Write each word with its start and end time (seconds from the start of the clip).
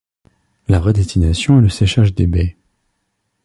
La 0.67 0.79
vraie 0.79 0.93
destination 0.93 1.59
est 1.59 1.61
le 1.61 1.69
séchage 1.69 2.15
des 2.15 2.25
baies. 2.25 2.57